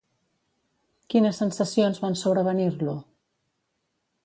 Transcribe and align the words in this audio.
Quines 1.15 1.41
sensacions 1.43 2.01
van 2.07 2.19
sobrevenir-lo? 2.23 2.99